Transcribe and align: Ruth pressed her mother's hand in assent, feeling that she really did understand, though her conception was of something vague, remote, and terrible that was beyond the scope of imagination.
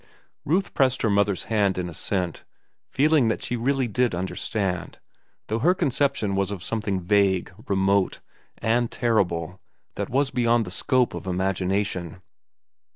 Ruth 0.45 0.73
pressed 0.73 1.03
her 1.03 1.11
mother's 1.11 1.43
hand 1.43 1.77
in 1.77 1.87
assent, 1.87 2.43
feeling 2.89 3.27
that 3.27 3.43
she 3.43 3.55
really 3.55 3.87
did 3.87 4.15
understand, 4.15 4.97
though 5.45 5.59
her 5.59 5.75
conception 5.75 6.35
was 6.35 6.49
of 6.49 6.63
something 6.63 6.99
vague, 7.01 7.53
remote, 7.69 8.19
and 8.57 8.89
terrible 8.89 9.61
that 9.97 10.09
was 10.09 10.31
beyond 10.31 10.65
the 10.65 10.71
scope 10.71 11.13
of 11.13 11.27
imagination. 11.27 12.19